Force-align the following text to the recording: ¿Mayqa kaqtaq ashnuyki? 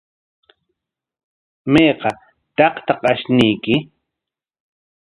¿Mayqa 1.71 2.09
kaqtaq 2.57 3.01
ashnuyki? 3.11 3.75